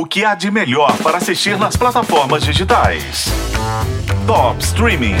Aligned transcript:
O 0.00 0.06
que 0.06 0.24
há 0.24 0.36
de 0.36 0.48
melhor 0.48 0.96
para 0.98 1.18
assistir 1.18 1.58
nas 1.58 1.74
plataformas 1.76 2.44
digitais? 2.44 3.24
Top 4.28 4.62
Streaming. 4.62 5.16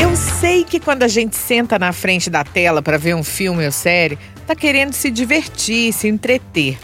Eu 0.00 0.16
sei 0.16 0.64
que 0.64 0.80
quando 0.80 1.04
a 1.04 1.08
gente 1.08 1.36
senta 1.36 1.78
na 1.78 1.92
frente 1.92 2.28
da 2.28 2.42
tela 2.42 2.82
para 2.82 2.98
ver 2.98 3.14
um 3.14 3.22
filme 3.22 3.64
ou 3.64 3.70
série, 3.70 4.18
tá 4.44 4.56
querendo 4.56 4.92
se 4.92 5.12
divertir, 5.12 5.92
se 5.92 6.08
entreter. 6.08 6.76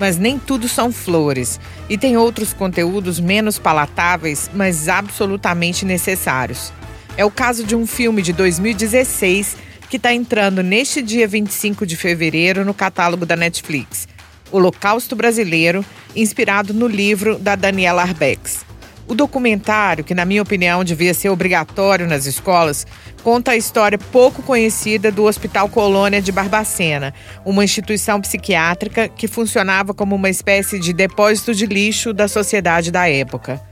Mas 0.00 0.18
nem 0.18 0.36
tudo 0.36 0.68
são 0.68 0.90
flores. 0.90 1.60
E 1.88 1.96
tem 1.96 2.16
outros 2.16 2.52
conteúdos 2.52 3.20
menos 3.20 3.56
palatáveis, 3.56 4.50
mas 4.52 4.88
absolutamente 4.88 5.84
necessários. 5.84 6.72
É 7.16 7.24
o 7.24 7.30
caso 7.30 7.62
de 7.62 7.76
um 7.76 7.86
filme 7.86 8.20
de 8.22 8.32
2016 8.32 9.56
que 9.88 9.96
está 9.96 10.12
entrando 10.12 10.64
neste 10.64 11.00
dia 11.00 11.28
25 11.28 11.86
de 11.86 11.96
fevereiro 11.96 12.64
no 12.64 12.74
catálogo 12.74 13.24
da 13.24 13.36
Netflix. 13.36 14.08
Holocausto 14.50 15.14
Brasileiro, 15.14 15.84
inspirado 16.16 16.74
no 16.74 16.88
livro 16.88 17.38
da 17.38 17.54
Daniela 17.54 18.02
Arbex. 18.02 18.64
O 19.06 19.14
documentário, 19.14 20.02
que 20.02 20.14
na 20.14 20.24
minha 20.24 20.42
opinião 20.42 20.82
devia 20.82 21.14
ser 21.14 21.28
obrigatório 21.28 22.08
nas 22.08 22.26
escolas, 22.26 22.84
conta 23.22 23.52
a 23.52 23.56
história 23.56 23.98
pouco 23.98 24.42
conhecida 24.42 25.12
do 25.12 25.24
Hospital 25.24 25.68
Colônia 25.68 26.20
de 26.20 26.32
Barbacena, 26.32 27.14
uma 27.44 27.62
instituição 27.62 28.20
psiquiátrica 28.20 29.06
que 29.06 29.28
funcionava 29.28 29.94
como 29.94 30.16
uma 30.16 30.30
espécie 30.30 30.80
de 30.80 30.92
depósito 30.92 31.54
de 31.54 31.66
lixo 31.66 32.12
da 32.12 32.26
sociedade 32.26 32.90
da 32.90 33.08
época. 33.08 33.62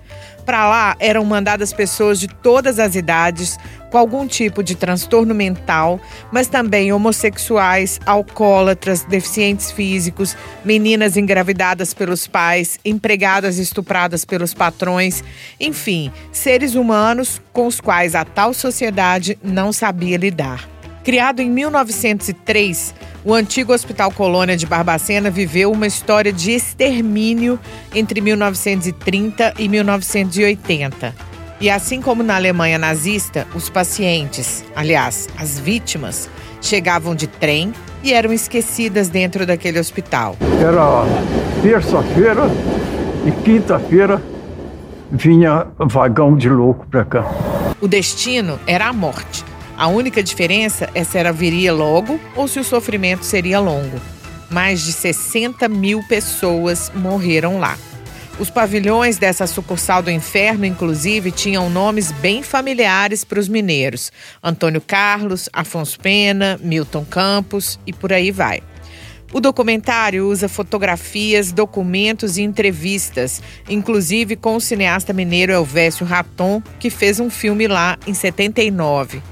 Para 0.44 0.68
lá 0.68 0.96
eram 0.98 1.24
mandadas 1.24 1.72
pessoas 1.72 2.18
de 2.18 2.26
todas 2.26 2.78
as 2.78 2.96
idades, 2.96 3.58
com 3.90 3.98
algum 3.98 4.26
tipo 4.26 4.62
de 4.62 4.74
transtorno 4.74 5.34
mental, 5.34 6.00
mas 6.32 6.48
também 6.48 6.92
homossexuais, 6.92 8.00
alcoólatras, 8.06 9.04
deficientes 9.04 9.70
físicos, 9.70 10.36
meninas 10.64 11.16
engravidadas 11.16 11.94
pelos 11.94 12.26
pais, 12.26 12.78
empregadas 12.84 13.58
estupradas 13.58 14.24
pelos 14.24 14.54
patrões, 14.54 15.22
enfim, 15.60 16.10
seres 16.32 16.74
humanos 16.74 17.40
com 17.52 17.66
os 17.66 17.80
quais 17.80 18.14
a 18.14 18.24
tal 18.24 18.54
sociedade 18.54 19.38
não 19.42 19.72
sabia 19.72 20.16
lidar. 20.16 20.68
Criado 21.04 21.40
em 21.40 21.50
1903, 21.50 22.94
o 23.24 23.32
antigo 23.32 23.72
Hospital 23.72 24.10
Colônia 24.10 24.56
de 24.56 24.66
Barbacena 24.66 25.30
viveu 25.30 25.70
uma 25.70 25.86
história 25.86 26.32
de 26.32 26.50
extermínio 26.52 27.58
entre 27.94 28.20
1930 28.20 29.54
e 29.58 29.68
1980. 29.68 31.14
E 31.60 31.70
assim 31.70 32.02
como 32.02 32.22
na 32.22 32.34
Alemanha 32.34 32.78
nazista, 32.78 33.46
os 33.54 33.70
pacientes, 33.70 34.64
aliás, 34.74 35.28
as 35.38 35.58
vítimas, 35.58 36.28
chegavam 36.60 37.14
de 37.14 37.28
trem 37.28 37.72
e 38.02 38.12
eram 38.12 38.32
esquecidas 38.32 39.08
dentro 39.08 39.46
daquele 39.46 39.78
hospital. 39.78 40.36
Era 40.60 41.04
terça-feira 41.62 42.48
e 43.24 43.30
quinta-feira 43.44 44.20
vinha 45.12 45.66
vagão 45.78 46.36
de 46.36 46.48
louco 46.48 46.86
para 46.88 47.04
cá. 47.04 47.24
O 47.80 47.86
destino 47.86 48.58
era 48.66 48.86
a 48.86 48.92
morte. 48.92 49.44
A 49.82 49.88
única 49.88 50.22
diferença 50.22 50.88
é 50.94 51.02
se 51.02 51.18
ela 51.18 51.32
viria 51.32 51.72
logo 51.72 52.20
ou 52.36 52.46
se 52.46 52.60
o 52.60 52.62
sofrimento 52.62 53.24
seria 53.24 53.58
longo. 53.58 54.00
Mais 54.48 54.80
de 54.80 54.92
60 54.92 55.68
mil 55.68 56.00
pessoas 56.04 56.92
morreram 56.94 57.58
lá. 57.58 57.76
Os 58.38 58.48
pavilhões 58.48 59.18
dessa 59.18 59.44
sucursal 59.44 60.00
do 60.00 60.08
inferno, 60.08 60.64
inclusive, 60.64 61.32
tinham 61.32 61.68
nomes 61.68 62.12
bem 62.12 62.44
familiares 62.44 63.24
para 63.24 63.40
os 63.40 63.48
mineiros: 63.48 64.12
Antônio 64.40 64.80
Carlos, 64.80 65.48
Afonso 65.52 65.98
Pena, 65.98 66.60
Milton 66.62 67.04
Campos 67.04 67.76
e 67.84 67.92
por 67.92 68.12
aí 68.12 68.30
vai. 68.30 68.62
O 69.32 69.40
documentário 69.40 70.28
usa 70.28 70.48
fotografias, 70.48 71.50
documentos 71.50 72.36
e 72.36 72.42
entrevistas, 72.42 73.42
inclusive 73.68 74.36
com 74.36 74.54
o 74.54 74.60
cineasta 74.60 75.12
mineiro 75.12 75.50
Elvésio 75.50 76.06
Raton, 76.06 76.62
que 76.78 76.88
fez 76.88 77.18
um 77.18 77.28
filme 77.28 77.66
lá 77.66 77.98
em 78.06 78.14
79. 78.14 79.31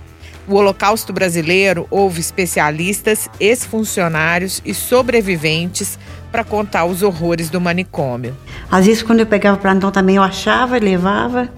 O 0.51 0.57
Holocausto 0.57 1.13
Brasileiro 1.13 1.87
houve 1.93 2.19
especialistas, 2.19 3.29
ex-funcionários 3.39 4.61
e 4.65 4.75
sobreviventes 4.75 5.97
para 6.33 6.43
contar 6.43 6.87
os 6.87 7.05
horrores 7.05 7.49
do 7.49 7.61
manicômio. 7.61 8.37
Às 8.69 8.87
vezes, 8.87 9.01
quando 9.01 9.21
eu 9.21 9.27
pegava 9.27 9.57
o 9.57 9.61
plantão 9.61 9.93
também, 9.93 10.17
eu 10.17 10.25
achava 10.25 10.77
e 10.77 10.81
levava. 10.81 11.49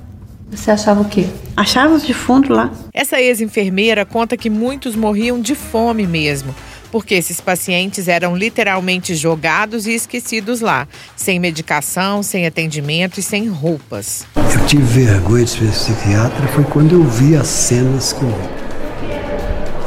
Você 0.50 0.70
achava 0.70 1.00
o 1.00 1.06
quê? 1.06 1.26
Achava 1.56 1.94
os 1.94 2.02
defuntos 2.02 2.54
lá. 2.54 2.70
Essa 2.92 3.19
ex-enfermeira 3.19 4.04
conta 4.04 4.36
que 4.36 4.50
muitos 4.50 4.94
morriam 4.94 5.41
de 5.41 5.54
fome 5.54 6.06
mesmo, 6.06 6.54
porque 6.91 7.14
esses 7.14 7.41
pacientes 7.41 8.08
eram 8.08 8.36
literalmente 8.36 9.14
jogados 9.14 9.86
e 9.86 9.94
esquecidos 9.94 10.60
lá, 10.60 10.86
sem 11.16 11.41
medicação, 11.41 12.22
sem 12.22 12.47
atendimento 12.47 13.19
e 13.19 13.22
sem 13.22 13.48
roupas. 13.48 14.26
Eu 14.36 14.66
tive 14.66 14.82
vergonha 14.82 15.47
de 15.47 15.50
ser 15.50 15.70
psiquiatra 15.70 16.47
foi 16.48 16.64
quando 16.64 16.94
eu 16.94 17.04
vi 17.04 17.34
as 17.34 17.47
cenas 17.47 18.12
que 18.12 18.20
eu 18.22 18.28
vi. 18.28 18.62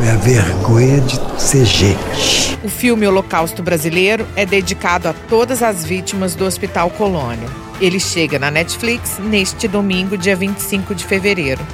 É 0.02 0.12
a 0.12 0.16
vergonha 0.18 1.00
de 1.00 1.42
ser 1.42 1.64
gente. 1.66 2.58
O 2.64 2.70
filme 2.70 3.08
Holocausto 3.08 3.64
Brasileiro 3.64 4.28
é 4.36 4.46
dedicado 4.46 5.08
a 5.08 5.14
todas 5.14 5.64
as 5.64 5.86
vítimas 5.86 6.36
do 6.36 6.46
Hospital 6.46 6.90
Colônia. 6.90 7.48
Ele 7.80 8.00
chega 8.00 8.38
na 8.38 8.52
Netflix 8.52 9.20
neste 9.20 9.68
domingo, 9.68 10.18
dia 10.18 10.36
25 10.36 10.94
de 10.94 11.06
fevereiro. 11.06 11.66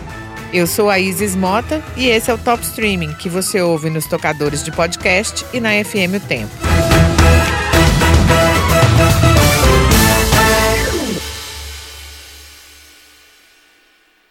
Eu 0.53 0.67
sou 0.67 0.89
a 0.89 0.99
Isis 0.99 1.35
Mota 1.35 1.81
e 1.97 2.09
esse 2.09 2.29
é 2.29 2.33
o 2.33 2.37
Top 2.37 2.61
Streaming 2.63 3.13
que 3.13 3.29
você 3.29 3.59
ouve 3.61 3.89
nos 3.89 4.05
tocadores 4.05 4.63
de 4.63 4.71
podcast 4.71 5.45
e 5.51 5.59
na 5.59 5.71
FM 5.83 6.17
O 6.17 6.19
Tempo. 6.19 6.80